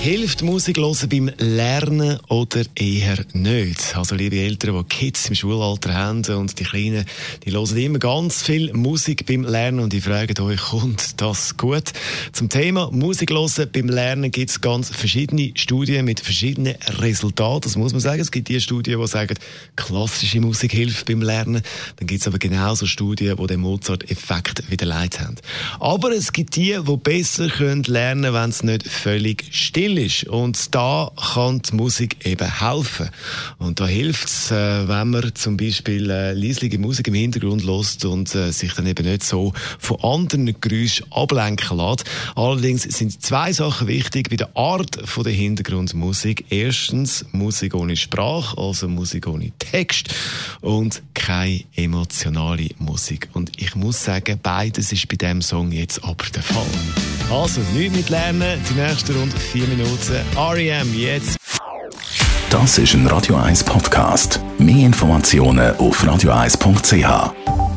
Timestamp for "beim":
1.08-1.30, 9.26-9.42, 13.72-13.88, 21.06-21.22